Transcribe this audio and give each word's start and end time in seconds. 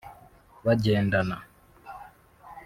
bagendana 0.65 1.37